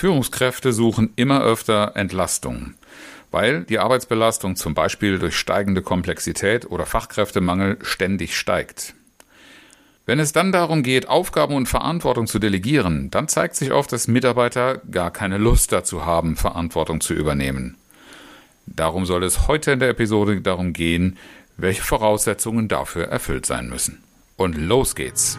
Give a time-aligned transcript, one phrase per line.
[0.00, 2.72] Führungskräfte suchen immer öfter Entlastung,
[3.30, 8.94] weil die Arbeitsbelastung zum Beispiel durch steigende Komplexität oder Fachkräftemangel ständig steigt.
[10.06, 14.08] Wenn es dann darum geht, Aufgaben und Verantwortung zu delegieren, dann zeigt sich oft, dass
[14.08, 17.76] Mitarbeiter gar keine Lust dazu haben, Verantwortung zu übernehmen.
[18.64, 21.18] Darum soll es heute in der Episode darum gehen,
[21.58, 24.02] welche Voraussetzungen dafür erfüllt sein müssen.
[24.38, 25.38] Und los geht's!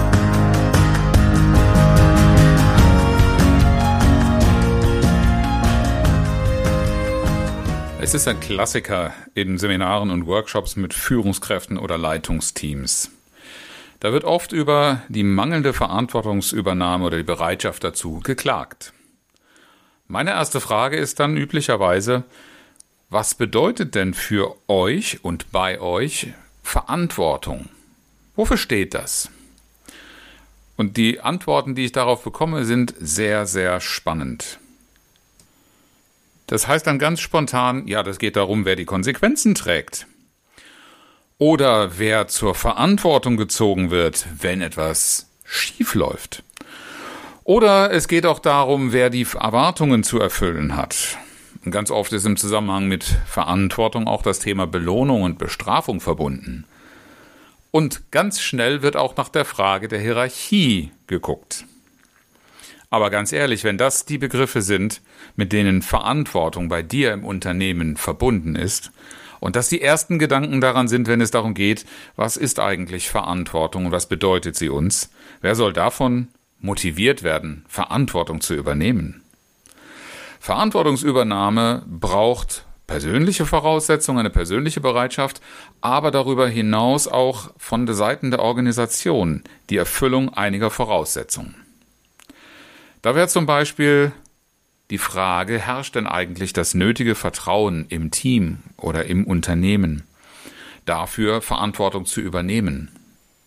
[8.11, 13.09] Es ist ein Klassiker in Seminaren und Workshops mit Führungskräften oder Leitungsteams.
[14.01, 18.91] Da wird oft über die mangelnde Verantwortungsübernahme oder die Bereitschaft dazu geklagt.
[20.09, 22.25] Meine erste Frage ist dann üblicherweise,
[23.09, 27.69] was bedeutet denn für euch und bei euch Verantwortung?
[28.35, 29.29] Wofür steht das?
[30.75, 34.59] Und die Antworten, die ich darauf bekomme, sind sehr, sehr spannend.
[36.51, 40.05] Das heißt dann ganz spontan, ja, das geht darum, wer die Konsequenzen trägt.
[41.37, 46.43] Oder wer zur Verantwortung gezogen wird, wenn etwas schief läuft.
[47.45, 51.17] Oder es geht auch darum, wer die Erwartungen zu erfüllen hat.
[51.63, 56.65] Und ganz oft ist im Zusammenhang mit Verantwortung auch das Thema Belohnung und Bestrafung verbunden.
[57.71, 61.63] Und ganz schnell wird auch nach der Frage der Hierarchie geguckt.
[62.91, 65.01] Aber ganz ehrlich, wenn das die Begriffe sind,
[65.37, 68.91] mit denen Verantwortung bei dir im Unternehmen verbunden ist,
[69.39, 73.87] und dass die ersten Gedanken daran sind, wenn es darum geht, was ist eigentlich Verantwortung
[73.87, 75.09] und was bedeutet sie uns,
[75.41, 76.27] wer soll davon
[76.59, 79.23] motiviert werden, Verantwortung zu übernehmen?
[80.39, 85.41] Verantwortungsübernahme braucht persönliche Voraussetzungen, eine persönliche Bereitschaft,
[85.79, 91.55] aber darüber hinaus auch von der Seiten der Organisation die Erfüllung einiger Voraussetzungen.
[93.01, 94.11] Da wäre zum Beispiel
[94.91, 100.03] die Frage, herrscht denn eigentlich das nötige Vertrauen im Team oder im Unternehmen,
[100.85, 102.91] dafür Verantwortung zu übernehmen?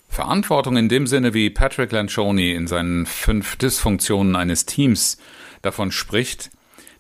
[0.09, 5.19] Verantwortung in dem Sinne, wie Patrick Lancioni in seinen fünf Dysfunktionen eines Teams
[5.63, 6.51] davon spricht,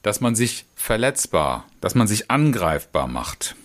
[0.03, 3.57] dass man sich verletzbar, dass man sich angreifbar macht.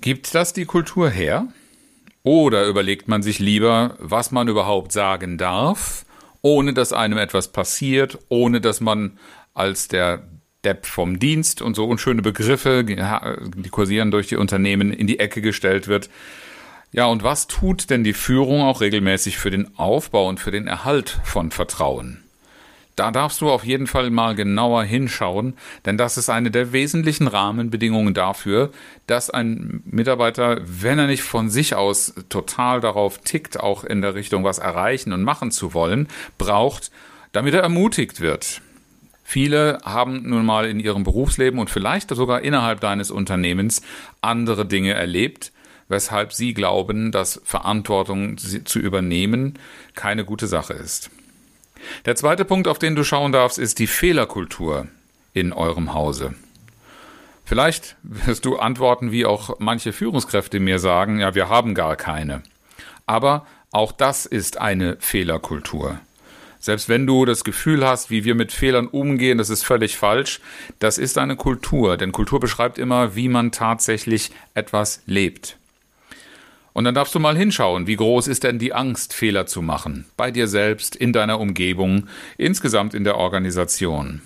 [0.00, 1.48] Gibt das die Kultur her?
[2.22, 6.05] Oder überlegt man sich lieber, was man überhaupt sagen darf
[6.46, 9.18] ohne dass einem etwas passiert, ohne dass man
[9.52, 10.28] als der
[10.64, 15.42] Depp vom Dienst und so unschöne Begriffe, die kursieren durch die Unternehmen, in die Ecke
[15.42, 16.08] gestellt wird.
[16.92, 20.68] Ja, und was tut denn die Führung auch regelmäßig für den Aufbau und für den
[20.68, 22.22] Erhalt von Vertrauen?
[22.96, 27.28] Da darfst du auf jeden Fall mal genauer hinschauen, denn das ist eine der wesentlichen
[27.28, 28.70] Rahmenbedingungen dafür,
[29.06, 34.14] dass ein Mitarbeiter, wenn er nicht von sich aus total darauf tickt, auch in der
[34.14, 36.08] Richtung was erreichen und machen zu wollen,
[36.38, 36.90] braucht,
[37.32, 38.62] damit er ermutigt wird.
[39.22, 43.82] Viele haben nun mal in ihrem Berufsleben und vielleicht sogar innerhalb deines Unternehmens
[44.22, 45.52] andere Dinge erlebt,
[45.88, 49.58] weshalb sie glauben, dass Verantwortung zu übernehmen
[49.94, 51.10] keine gute Sache ist.
[52.04, 54.88] Der zweite Punkt, auf den du schauen darfst, ist die Fehlerkultur
[55.32, 56.34] in eurem Hause.
[57.44, 62.42] Vielleicht wirst du antworten, wie auch manche Führungskräfte mir sagen, ja, wir haben gar keine.
[63.06, 66.00] Aber auch das ist eine Fehlerkultur.
[66.58, 70.40] Selbst wenn du das Gefühl hast, wie wir mit Fehlern umgehen, das ist völlig falsch,
[70.80, 75.58] das ist eine Kultur, denn Kultur beschreibt immer, wie man tatsächlich etwas lebt.
[76.76, 80.04] Und dann darfst du mal hinschauen, wie groß ist denn die Angst, Fehler zu machen,
[80.18, 82.06] bei dir selbst, in deiner Umgebung,
[82.36, 84.20] insgesamt in der Organisation.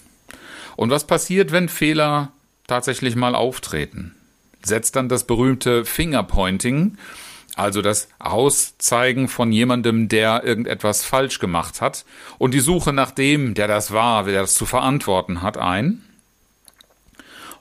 [0.75, 2.33] Und was passiert, wenn Fehler
[2.67, 4.17] tatsächlich mal auftreten?
[4.65, 6.99] Setzt dann das berühmte Fingerpointing,
[7.55, 12.05] also das Auszeigen von jemandem, der irgendetwas falsch gemacht hat,
[12.39, 16.03] und die Suche nach dem, der das war, der das zu verantworten hat, ein?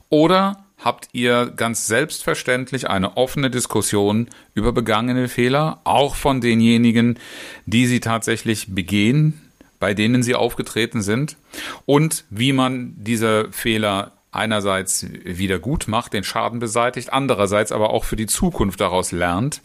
[0.10, 7.20] Oder habt ihr ganz selbstverständlich eine offene Diskussion über begangene Fehler, auch von denjenigen,
[7.66, 9.42] die sie tatsächlich begehen,
[9.80, 11.38] bei denen sie aufgetreten sind,
[11.86, 18.04] und wie man diese Fehler einerseits wieder gut macht, den Schaden beseitigt, andererseits aber auch
[18.04, 19.62] für die Zukunft daraus lernt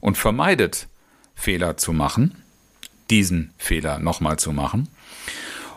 [0.00, 0.86] und vermeidet,
[1.34, 2.36] Fehler zu machen,
[3.10, 4.88] diesen Fehler nochmal zu machen.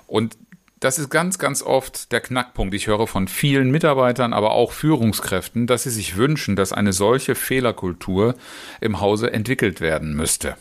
[0.06, 0.38] Und
[0.80, 2.74] das ist ganz, ganz oft der Knackpunkt.
[2.76, 7.36] Ich höre von vielen Mitarbeitern, aber auch Führungskräften, dass sie sich wünschen, dass eine solche
[7.36, 8.36] Fehlerkultur
[8.80, 10.56] im Hause entwickelt werden müsste.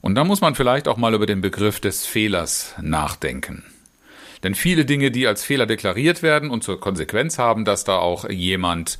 [0.00, 3.64] Und da muss man vielleicht auch mal über den Begriff des Fehlers nachdenken.
[4.42, 8.28] Denn viele Dinge, die als Fehler deklariert werden und zur Konsequenz haben, dass da auch
[8.28, 8.98] jemand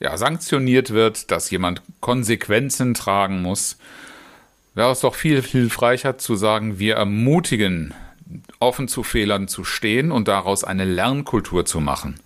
[0.00, 3.78] ja, sanktioniert wird, dass jemand Konsequenzen tragen muss,
[4.74, 7.94] wäre es doch viel hilfreicher zu sagen, wir ermutigen
[8.60, 12.20] offen zu Fehlern zu stehen und daraus eine Lernkultur zu machen.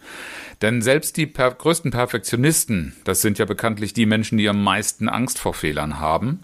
[0.63, 5.09] Denn selbst die per größten Perfektionisten, das sind ja bekanntlich die Menschen, die am meisten
[5.09, 6.41] Angst vor Fehlern haben,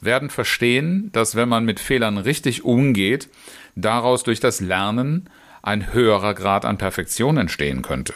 [0.00, 3.28] werden verstehen, dass wenn man mit Fehlern richtig umgeht,
[3.76, 5.28] daraus durch das Lernen
[5.62, 8.14] ein höherer Grad an Perfektion entstehen könnte.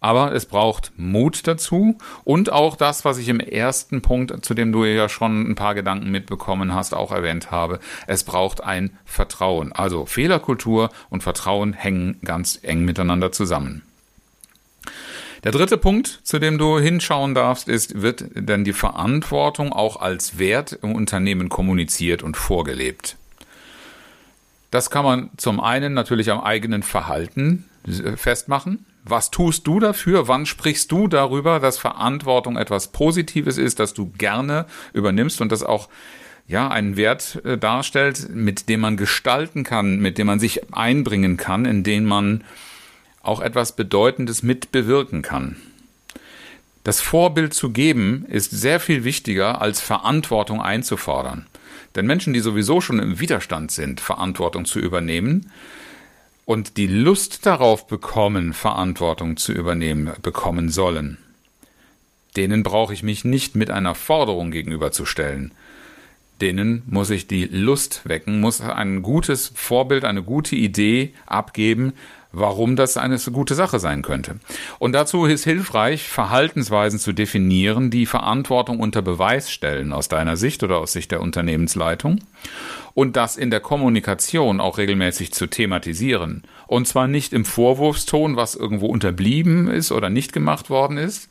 [0.00, 4.72] Aber es braucht Mut dazu und auch das, was ich im ersten Punkt, zu dem
[4.72, 7.80] du ja schon ein paar Gedanken mitbekommen hast, auch erwähnt habe.
[8.06, 9.72] Es braucht ein Vertrauen.
[9.72, 13.82] Also Fehlerkultur und Vertrauen hängen ganz eng miteinander zusammen.
[15.44, 20.38] Der dritte Punkt, zu dem du hinschauen darfst, ist, wird denn die Verantwortung auch als
[20.38, 23.16] Wert im Unternehmen kommuniziert und vorgelebt?
[24.70, 27.64] Das kann man zum einen natürlich am eigenen Verhalten
[28.16, 28.84] festmachen.
[29.04, 30.28] Was tust du dafür?
[30.28, 35.62] Wann sprichst du darüber, dass Verantwortung etwas Positives ist, dass du gerne übernimmst und das
[35.62, 35.88] auch
[36.46, 41.36] ja einen Wert äh, darstellt, mit dem man gestalten kann, mit dem man sich einbringen
[41.36, 42.44] kann, in den man
[43.22, 45.56] auch etwas Bedeutendes mitbewirken kann.
[46.82, 51.46] Das Vorbild zu geben ist sehr viel wichtiger, als Verantwortung einzufordern.
[51.94, 55.50] Denn Menschen, die sowieso schon im Widerstand sind, Verantwortung zu übernehmen,
[56.50, 61.16] und die Lust darauf bekommen, Verantwortung zu übernehmen, bekommen sollen,
[62.36, 65.52] denen brauche ich mich nicht mit einer Forderung gegenüberzustellen.
[66.40, 71.92] Denen muss ich die Lust wecken, muss ein gutes Vorbild, eine gute Idee abgeben,
[72.32, 74.36] warum das eine gute Sache sein könnte.
[74.78, 80.62] Und dazu ist hilfreich, Verhaltensweisen zu definieren, die Verantwortung unter Beweis stellen, aus deiner Sicht
[80.62, 82.20] oder aus Sicht der Unternehmensleitung.
[82.94, 86.42] Und das in der Kommunikation auch regelmäßig zu thematisieren.
[86.66, 91.28] Und zwar nicht im Vorwurfston, was irgendwo unterblieben ist oder nicht gemacht worden ist,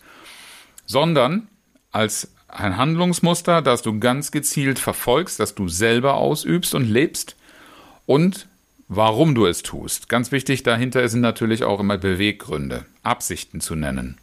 [0.86, 1.48] sondern
[1.92, 7.36] als ein Handlungsmuster, das du ganz gezielt verfolgst, das du selber ausübst und lebst
[8.06, 8.48] und
[8.89, 10.09] warum du es tust.
[10.09, 14.18] Ganz wichtig dahinter sind natürlich auch immer Beweggründe, Absichten zu nennen.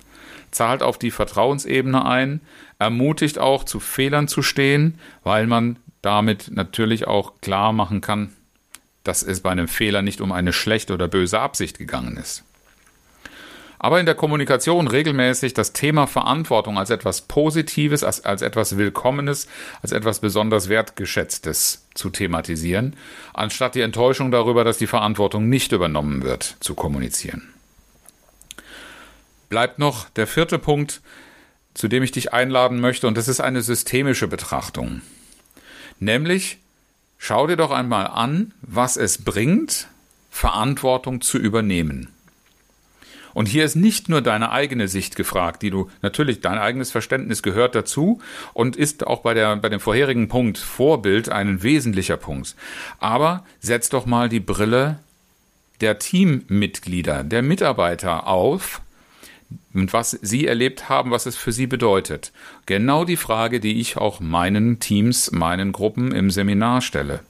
[0.51, 2.41] Zahlt auf die Vertrauensebene ein,
[2.79, 8.33] ermutigt auch zu Fehlern zu stehen, weil man damit natürlich auch klar machen kann,
[9.03, 12.46] dass es bei einem Fehler nicht um eine schlechte oder böse Absicht gegangen ist
[13.87, 19.47] aber in der Kommunikation regelmäßig das Thema Verantwortung als etwas Positives, als, als etwas Willkommenes,
[19.81, 22.97] als etwas besonders Wertgeschätztes zu thematisieren,
[23.33, 27.55] anstatt die Enttäuschung darüber, dass die Verantwortung nicht übernommen wird, zu kommunizieren.
[29.51, 31.01] Bleibt noch der vierte Punkt,
[31.73, 35.01] zu dem ich dich einladen möchte, und das ist eine systemische Betrachtung.
[36.01, 36.59] Nämlich,
[37.19, 39.87] schau dir doch einmal an, was es bringt,
[40.33, 42.16] Verantwortung zu übernehmen.
[43.37, 47.43] Und hier ist nicht nur deine eigene Sicht gefragt, die du natürlich dein eigenes Verständnis
[47.43, 48.19] gehört dazu
[48.55, 52.57] und ist auch bei der bei dem vorherigen Punkt Vorbild ein wesentlicher Punkt.
[52.99, 55.01] Aber setz doch mal die Brille
[55.83, 58.81] der Teammitglieder, der Mitarbeiter auf
[59.75, 62.33] und was sie erlebt haben, was es für sie bedeutet.
[62.65, 67.21] Genau die Frage, die ich auch meinen Teams, meinen Gruppen im Seminar stelle.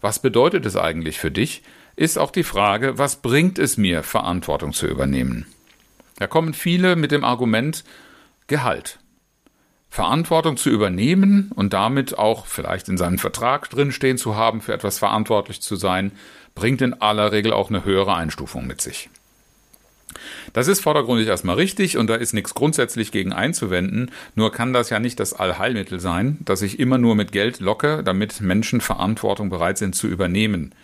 [0.00, 1.62] Was bedeutet es eigentlich für dich,
[2.00, 5.44] ist auch die Frage, was bringt es mir, Verantwortung zu übernehmen?
[6.16, 7.84] Da kommen viele mit dem Argument
[8.46, 8.98] Gehalt.
[9.90, 14.98] Verantwortung zu übernehmen und damit auch vielleicht in seinem Vertrag drinstehen zu haben, für etwas
[14.98, 16.12] verantwortlich zu sein,
[16.54, 19.10] bringt in aller Regel auch eine höhere Einstufung mit sich.
[20.54, 24.88] Das ist vordergründig erstmal richtig und da ist nichts grundsätzlich gegen einzuwenden, nur kann das
[24.88, 29.50] ja nicht das Allheilmittel sein, dass ich immer nur mit Geld locke, damit Menschen Verantwortung
[29.50, 30.74] bereit sind zu übernehmen.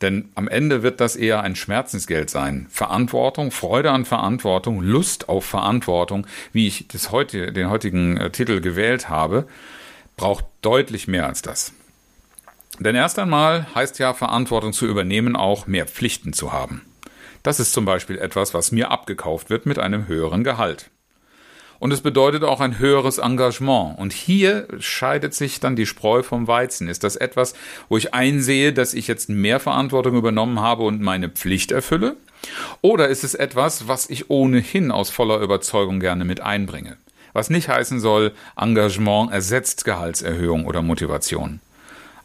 [0.00, 2.66] Denn am Ende wird das eher ein Schmerzensgeld sein.
[2.70, 8.60] Verantwortung, Freude an Verantwortung, Lust auf Verantwortung, wie ich das heute, den heutigen äh, Titel
[8.60, 9.46] gewählt habe,
[10.16, 11.72] braucht deutlich mehr als das.
[12.78, 16.82] Denn erst einmal heißt ja Verantwortung zu übernehmen auch mehr Pflichten zu haben.
[17.42, 20.90] Das ist zum Beispiel etwas, was mir abgekauft wird mit einem höheren Gehalt
[21.80, 23.98] und es bedeutet auch ein höheres Engagement.
[23.98, 26.88] Und hier scheidet sich dann die Spreu vom Weizen.
[26.88, 27.54] Ist das etwas,
[27.88, 32.16] wo ich einsehe, dass ich jetzt mehr Verantwortung übernommen habe und meine Pflicht erfülle?
[32.82, 36.96] Oder ist es etwas, was ich ohnehin aus voller Überzeugung gerne mit einbringe?
[37.32, 41.60] Was nicht heißen soll, Engagement ersetzt Gehaltserhöhung oder Motivation.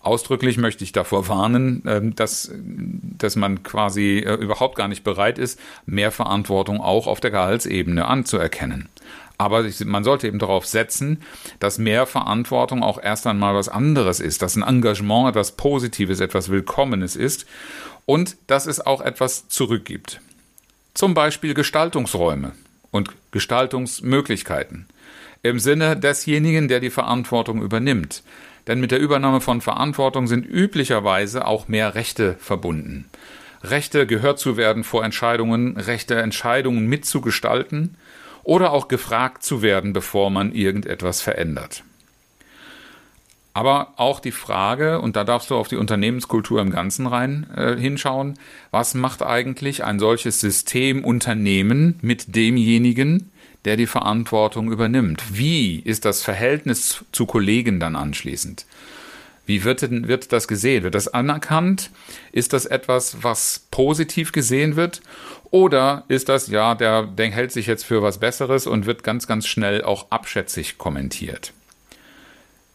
[0.01, 5.39] Ausdrücklich möchte ich davor warnen, ähm, dass, dass man quasi äh, überhaupt gar nicht bereit
[5.39, 8.89] ist, mehr Verantwortung auch auf der Gehaltsebene anzuerkennen.
[9.37, 11.21] Aber man sollte eben darauf setzen,
[11.59, 16.49] dass mehr Verantwortung auch erst einmal was anderes ist, dass ein Engagement etwas Positives, etwas
[16.49, 17.45] Willkommenes ist
[18.05, 20.21] und dass es auch etwas zurückgibt.
[20.93, 22.53] Zum Beispiel Gestaltungsräume
[22.91, 24.87] und Gestaltungsmöglichkeiten
[25.43, 28.23] im Sinne desjenigen, der die Verantwortung übernimmt.
[28.67, 33.05] Denn mit der Übernahme von Verantwortung sind üblicherweise auch mehr Rechte verbunden.
[33.63, 37.95] Rechte gehört zu werden vor Entscheidungen, Rechte Entscheidungen mitzugestalten
[38.45, 41.83] oder auch gefragt zu werden, bevor man irgendetwas verändert.
[43.53, 47.75] Aber auch die Frage, und da darfst du auf die Unternehmenskultur im Ganzen rein äh,
[47.77, 48.37] hinschauen,
[48.69, 53.31] was macht eigentlich ein solches System Unternehmen mit demjenigen,
[53.63, 55.23] der die Verantwortung übernimmt?
[55.31, 58.65] Wie ist das Verhältnis zu Kollegen dann anschließend?
[59.45, 60.83] Wie wird, wird das gesehen?
[60.83, 61.91] Wird das anerkannt?
[62.31, 65.01] Ist das etwas, was positiv gesehen wird?
[65.55, 69.47] Oder ist das, ja, der, hält sich jetzt für was Besseres und wird ganz, ganz
[69.47, 71.53] schnell auch abschätzig kommentiert?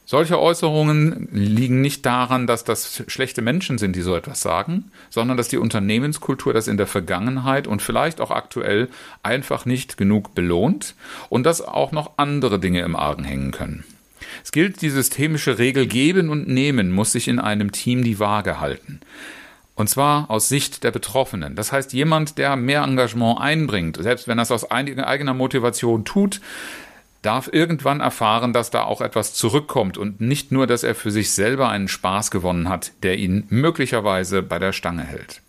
[0.07, 5.37] Solche Äußerungen liegen nicht daran, dass das schlechte Menschen sind, die so etwas sagen, sondern
[5.37, 8.89] dass die Unternehmenskultur das in der Vergangenheit und vielleicht auch aktuell
[9.23, 10.95] einfach nicht genug belohnt
[11.29, 13.85] und dass auch noch andere Dinge im Argen hängen können.
[14.43, 18.59] Es gilt, die systemische Regel geben und nehmen muss sich in einem Team die Waage
[18.59, 19.01] halten.
[19.81, 21.57] Und zwar aus Sicht der Betroffenen.
[21.57, 26.43] Das heißt, jemand, der mehr Engagement einbringt, selbst wenn er es aus eigener Motivation tut,
[27.23, 31.31] darf irgendwann erfahren, dass da auch etwas zurückkommt und nicht nur, dass er für sich
[31.31, 35.41] selber einen Spaß gewonnen hat, der ihn möglicherweise bei der Stange hält.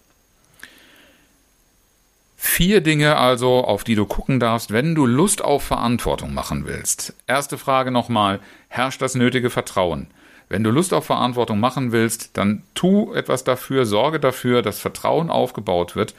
[2.37, 7.15] Vier Dinge also, auf die du gucken darfst, wenn du Lust auf Verantwortung machen willst.
[7.27, 10.07] Erste Frage nochmal, herrscht das nötige Vertrauen?
[10.51, 15.29] Wenn du Lust auf Verantwortung machen willst, dann tu etwas dafür, sorge dafür, dass Vertrauen
[15.29, 16.13] aufgebaut wird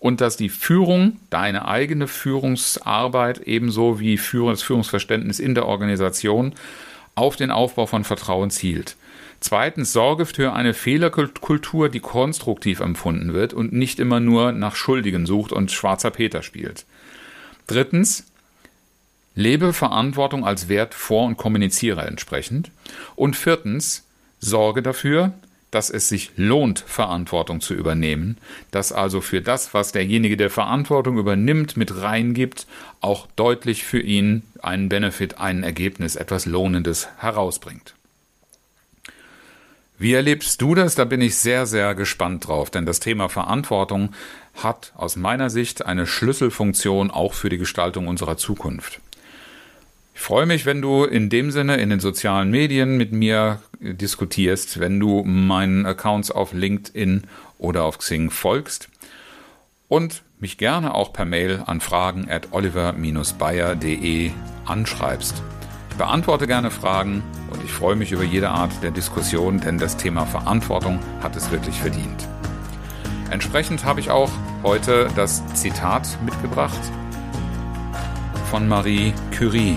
[0.00, 6.54] und dass die Führung, deine eigene Führungsarbeit ebenso wie das Führungsverständnis in der Organisation
[7.14, 8.96] auf den Aufbau von Vertrauen zielt.
[9.38, 15.24] Zweitens, sorge für eine Fehlerkultur, die konstruktiv empfunden wird und nicht immer nur nach Schuldigen
[15.24, 16.84] sucht und schwarzer Peter spielt.
[17.68, 18.26] Drittens,
[19.38, 22.72] lebe Verantwortung als Wert vor und kommuniziere entsprechend.
[23.14, 24.04] Und viertens,
[24.40, 25.32] sorge dafür,
[25.70, 28.36] dass es sich lohnt, Verantwortung zu übernehmen,
[28.72, 32.66] dass also für das, was derjenige, der Verantwortung übernimmt, mit reingibt,
[33.00, 37.94] auch deutlich für ihn einen Benefit, ein Ergebnis, etwas Lohnendes herausbringt.
[40.00, 40.96] Wie erlebst du das?
[40.96, 44.14] Da bin ich sehr, sehr gespannt drauf, denn das Thema Verantwortung
[44.54, 49.00] hat aus meiner Sicht eine Schlüsselfunktion auch für die Gestaltung unserer Zukunft.
[50.18, 54.80] Ich freue mich, wenn du in dem Sinne in den sozialen Medien mit mir diskutierst,
[54.80, 57.22] wenn du meinen Accounts auf LinkedIn
[57.56, 58.88] oder auf Xing folgst
[59.86, 64.32] und mich gerne auch per Mail an fragen at oliver-bayer.de
[64.66, 65.40] anschreibst.
[65.90, 67.22] Ich beantworte gerne Fragen
[67.52, 71.52] und ich freue mich über jede Art der Diskussion, denn das Thema Verantwortung hat es
[71.52, 72.26] wirklich verdient.
[73.30, 74.32] Entsprechend habe ich auch
[74.64, 76.80] heute das Zitat mitgebracht
[78.50, 79.76] von Marie Curie.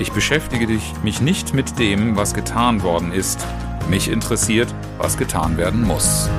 [0.00, 0.66] Ich beschäftige
[1.02, 3.46] mich nicht mit dem, was getan worden ist.
[3.90, 6.30] Mich interessiert, was getan werden muss.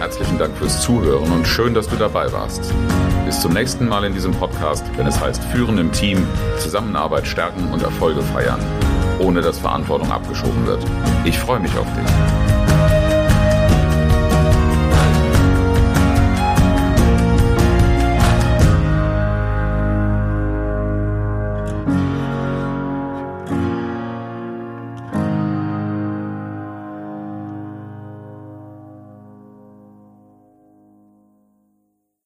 [0.00, 2.74] Herzlichen Dank fürs Zuhören und schön, dass du dabei warst.
[3.24, 6.26] Bis zum nächsten Mal in diesem Podcast, wenn es heißt Führen im Team,
[6.58, 8.60] Zusammenarbeit stärken und Erfolge feiern,
[9.18, 10.84] ohne dass Verantwortung abgeschoben wird.
[11.24, 12.37] Ich freue mich auf dich.